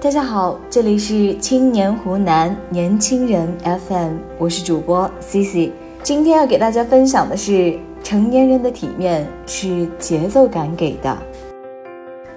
[0.00, 5.72] 大家好，这里是青年湖南年轻人 FM，我是主播 C C。
[6.04, 11.18] 今天要给大家分享的是，成年人的体面是节奏感给的。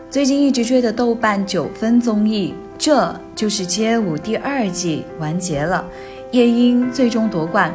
[0.10, 5.86] 最近一直追的豆瓣九分综艺，这就是街舞第二季完结了，
[6.32, 7.72] 夜莺最终夺冠。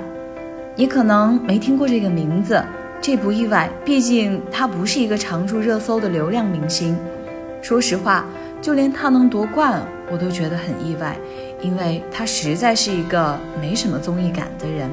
[0.74, 2.60] 你可能没听过这个名字，
[3.00, 6.98] 这不意外，毕竟他不是一个常驻热搜的流量明星。
[7.62, 8.26] 说实话，
[8.66, 9.80] 就连他能夺冠，
[10.10, 11.16] 我都觉得很意外，
[11.62, 14.90] 因为他实在是一个没什么综艺感的人。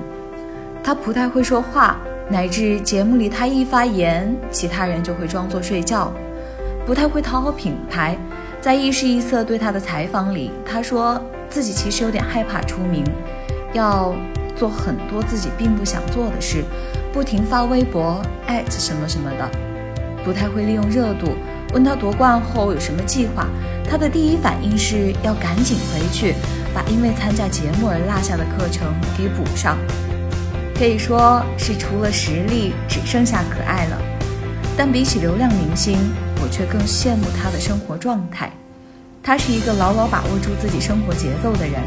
[0.83, 1.97] 他不太会说话，
[2.29, 6.13] 乃至节目里他一发言，其他人就会装作睡觉。
[6.85, 8.15] 不太会讨好品牌，
[8.61, 11.19] 在一时一色对他的采访里，他说
[11.49, 13.03] 自己其实有点害怕出名，
[13.73, 14.13] 要。
[14.55, 16.63] 做很多自己并不想做的事，
[17.11, 19.49] 不停发微博艾特什么什么的，
[20.23, 21.29] 不太会利用热度。
[21.73, 23.47] 问他夺冠后有什么计划，
[23.89, 26.35] 他的第一反应是要赶紧回去，
[26.73, 29.77] 把因为参加节目而落下的课程给补上。
[30.75, 34.01] 可以说是除了实力，只剩下可爱了。
[34.75, 35.97] 但比起流量明星，
[36.41, 38.51] 我却更羡慕他的生活状态。
[39.21, 41.81] 他是一个牢牢把握住自己生活节奏的人。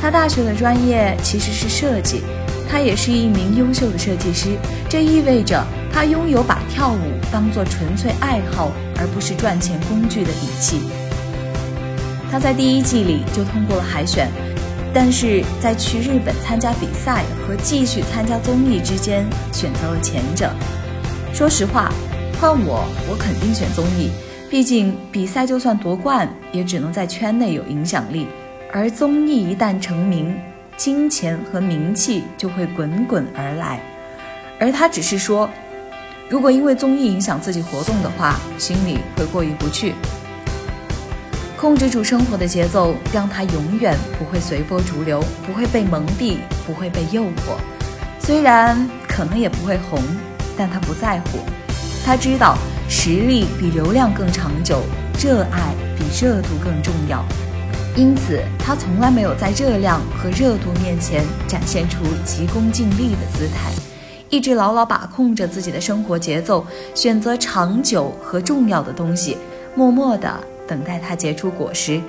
[0.00, 2.22] 他大学的专业其实是设计，
[2.68, 4.50] 他也是一名优秀的设计师，
[4.88, 6.98] 这意味着他拥有把跳舞
[7.32, 10.82] 当做纯粹爱好而不是赚钱工具的底气。
[12.30, 14.28] 他在第一季里就通过了海选，
[14.92, 20.50] 但是在去日本参加比赛和继续参加综艺之间选择了前者。
[21.32, 21.90] 说实话，
[22.38, 24.10] 换我，我肯定选综艺，
[24.50, 28.26] 毕竟比赛就算夺冠，也只能在圈内有影响力。
[28.70, 30.36] 而综艺一旦成名，
[30.78, 33.80] 金钱和名气就会滚滚而来。
[34.60, 35.50] 而他只是说，
[36.28, 39.94] 如果因为综艺影响自己活动的话，心里会过意不去。
[41.56, 47.58] 控制住生活的节奏，让他永远不会随波逐流，不会被蒙蔽，不会被诱惑。
[48.20, 50.00] 虽然可能也不会红，
[50.56, 51.40] 但他不在乎。
[52.06, 52.56] 他知道
[52.88, 54.82] 实力比流量更长久，
[55.20, 57.24] 热爱比热度更重要。
[57.98, 63.72] 因此，他从来没有在热量和热度面前展现出急功近利的姿态，
[64.30, 66.64] 一直牢牢把控着自己的生活节奏，
[66.94, 69.36] 选择长久和重要的东西，
[69.74, 70.32] 默默地
[70.64, 72.00] 等待它结出果实。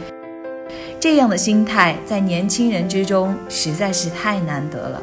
[1.00, 5.02] 这样的心态在年轻人之中实在是太难得了。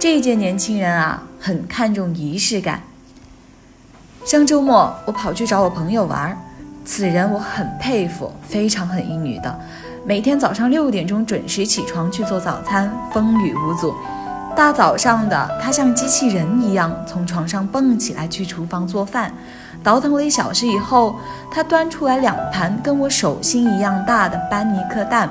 [0.00, 2.82] 这一届年轻人啊，很看重仪式感。
[4.24, 6.36] 上周末，我跑去找我朋友玩儿。
[6.84, 9.58] 此人我很佩服，非常很一女的，
[10.04, 13.94] 每天早上六点钟准时起床去做早餐，风雨无阻。
[14.54, 19.32] 大早上的，他像机器人一样从床上蹦起来去厨房做饭，
[19.82, 21.16] 倒腾了一小时以后，
[21.50, 25.28] 他端出来两盘跟我手心一样大的班尼克蛋，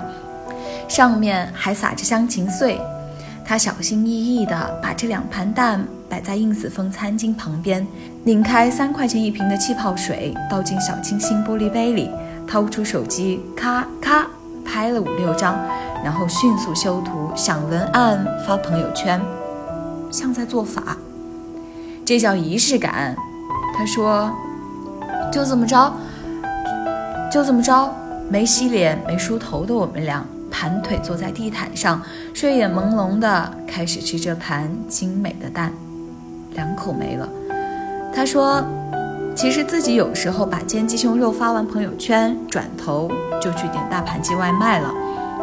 [0.87, 2.81] 上面还撒着香芹碎。
[3.45, 7.85] 他小心翼翼地把这两盘蛋摆在硬子风餐巾旁边，
[8.25, 12.09] 拧开三块钱一瓶的气泡水，倒进小清新玻璃杯里，
[12.47, 14.25] 掏出手机，咔咔
[14.63, 15.59] 拍了五六张，
[16.05, 19.19] 然后迅速修图、想文案、发朋友圈，
[20.09, 20.95] 像在做法。
[22.05, 23.13] 这叫仪式感。
[23.75, 24.31] 他说
[25.29, 25.93] ：“就这么着，
[27.29, 27.93] 就这么着，
[28.29, 32.01] 没洗脸、没梳头的我们俩。”盘腿坐在地毯上，
[32.33, 35.73] 睡眼朦胧的开始吃这盘精美的蛋，
[36.53, 37.27] 两口没了。
[38.15, 38.63] 他说
[39.35, 43.09] ：“其实自己有时候把煎鸡胸肉发完朋友圈，转头
[43.41, 44.93] 就去点大盘鸡外卖了。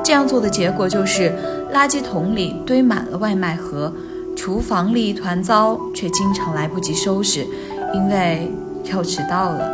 [0.05, 1.35] 这样做的结果就是，
[1.75, 3.93] 垃圾桶里堆满了外卖盒，
[4.37, 7.45] 厨房里一团糟，却经常来不及收拾，
[7.93, 8.51] 因为
[8.85, 9.69] 要迟到了。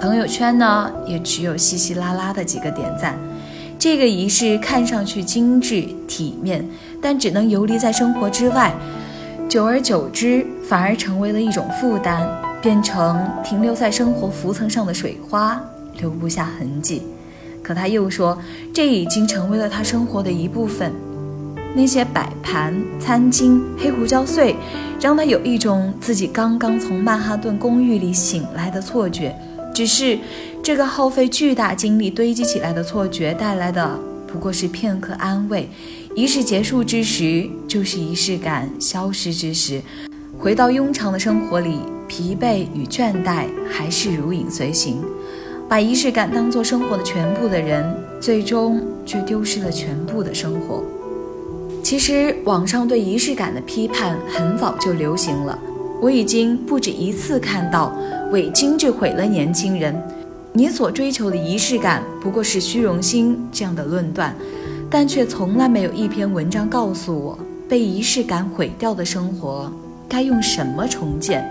[0.00, 3.18] 朋友圈呢，也只有稀稀拉拉的几个点赞。”
[3.78, 6.64] 这个仪式看上去精致体面，
[7.00, 8.72] 但只能游离在生活之外，
[9.48, 12.26] 久而久之反而成为了一种负担，
[12.60, 15.62] 变成停留在生活浮层上的水花，
[15.98, 17.02] 留不下痕迹。
[17.62, 18.38] 可他又说，
[18.72, 20.92] 这已经成为了他生活的一部分。
[21.74, 24.56] 那些摆盘、餐巾、黑胡椒碎，
[25.00, 29.34] 让他有一种自己刚刚从曼哈顿公寓里醒来的错觉。
[29.74, 30.18] 只是。
[30.64, 33.98] 这个耗费巨大精力堆积起来的错觉带来的
[34.28, 35.68] 不过是片刻安慰，
[36.14, 39.80] 仪式结束之时，就是仪式感消失之时，
[40.38, 45.02] 回到庸常的生活里，疲惫与倦怠还是如影随形。
[45.70, 47.82] 把仪式感当做生活的全部的人，
[48.20, 50.84] 最终却丢失了全部的生活。
[51.82, 55.58] 其实，网上对仪式感的批判很早就流行了，
[55.98, 57.96] 我已经不止一次看到
[58.32, 59.98] “伪精致毁了年轻人”。
[60.52, 64.36] 你所追求的仪式感不过是虚荣心这样的论断，
[64.92, 69.72] 但却从来没有一篇文章告诉我，被仪式感毁掉的生活
[70.06, 71.42] 该用什么重建。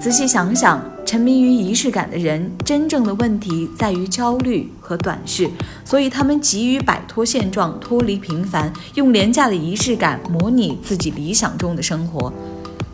[0.00, 5.46] 仔细想想，沉迷于仪式感的人，真正的问题在于焦虑和短视，
[5.84, 12.32] 所以他们急于摆脱现状，脱离平凡，用廉价的仪式感模拟自己理想中的生活。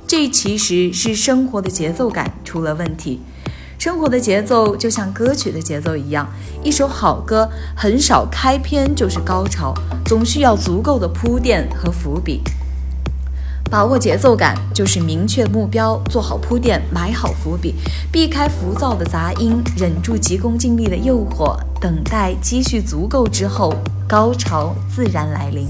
[0.04, 3.20] 这其实是生活的节奏感出了问题。
[3.78, 6.28] 生活的节奏就像歌曲的节奏一样，
[6.64, 9.72] 一首好歌很少开篇就是高潮，
[10.04, 12.42] 总需要足够的铺垫和伏笔。
[13.70, 17.76] 把握节奏感就是明确目标，做好铺垫，埋好伏笔，
[18.10, 23.72] 避开浮躁的杂音，忍住急功近利的诱惑，等待积蓄足够之后，
[24.08, 25.68] 高潮自然来临。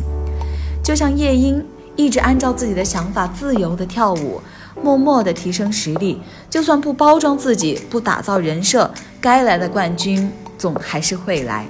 [0.82, 1.62] 就像夜莺，
[1.94, 4.40] 一直按照自己的想法自由地跳舞。
[4.82, 8.90] 默默地提升实力，就算不包装自己，不打造人设，
[9.20, 11.66] 该来的冠军总还是会来。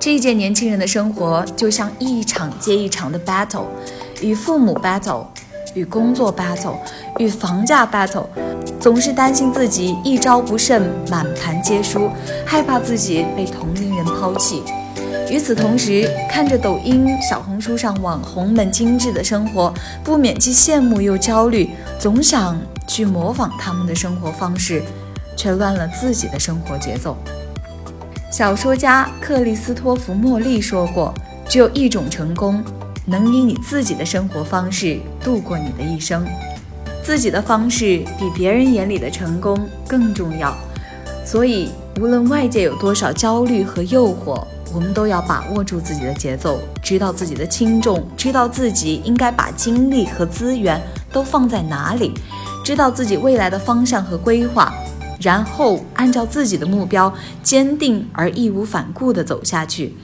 [0.00, 3.64] 这一届年轻人的生活就像一场接一场的 battle，
[4.22, 5.26] 与父母 battle，
[5.74, 6.76] 与工作 battle，
[7.18, 8.26] 与房价 battle，
[8.78, 12.08] 总是担心自己一招不慎满盘皆输，
[12.46, 14.62] 害怕自己被同龄人抛弃。
[15.30, 19.72] 与此同时，看着抖音、小红书上网红们精致的生活，
[20.02, 24.82] 不免既羡慕又焦虑，总想去模仿他们的生活方式，
[25.36, 27.14] 却乱了自己的生活节奏。
[28.30, 31.12] 小说家克里斯托弗·莫利说过
[31.46, 32.62] ：“只有一种成功，
[33.04, 36.26] 能以你自己的生活方式度过你的一生。
[37.02, 40.56] 自己的方式比别人眼里的成功更重要。
[41.22, 41.68] 所以，
[42.00, 44.42] 无论外界有多少焦虑和诱惑。”
[44.74, 50.80] 我们都要把握住自己的节奏，知道自己的轻重，知道自己应该把精力和资源
[51.12, 52.12] 都放在哪里，
[52.64, 54.72] 知道自己未来的方向和规划，
[55.20, 57.12] 然后按照自己的目标，
[57.42, 59.94] 坚定而义无反顾地走下去。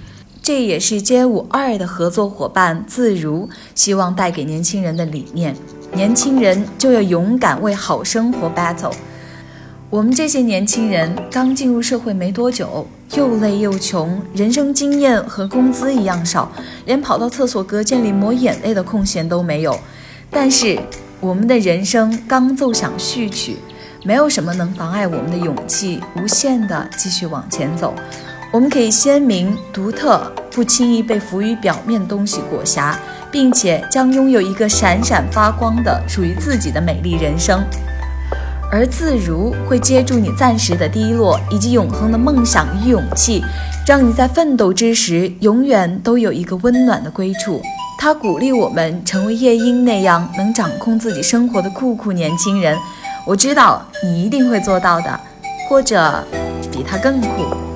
[0.43, 5.57] 这也是街舞二的合作伙伴自如希望带给年轻人的理念：
[5.93, 8.93] 年轻人就要勇敢为好生活 battle。
[9.91, 16.51] 我们这些年轻人刚进入社会没多久，又累又穷，人生经验和工资一样少，
[16.85, 19.79] 连跑到厕所隔间里抹眼泪的空闲都没有。
[20.31, 20.77] 但是，
[21.21, 23.57] 我们的人生刚奏响序曲，
[24.03, 27.95] 没有什么能妨碍我们的勇气无限的继续往前走。
[28.53, 32.99] 我们可以鲜明、独特，不轻易被浮于表面东西裹挟，
[33.31, 37.63] 并且将拥有一个闪闪发光的属于自己的美丽人生。
[38.75, 43.41] 而自如会接住你暂时的低落，以及永恒的梦想与勇气，
[43.87, 47.63] 让你在奋斗之时永远都有一个温暖的归处。
[47.97, 52.77] 他鼓励我们成为夜莺那样能掌控自己生活的酷酷年轻人。
[53.25, 55.21] 我知道你一定会做到的，
[55.69, 56.25] 或者
[56.73, 57.74] 比他更酷。